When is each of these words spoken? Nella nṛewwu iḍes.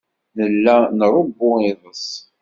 Nella 0.37 0.75
nṛewwu 0.97 1.49
iḍes. 1.71 2.05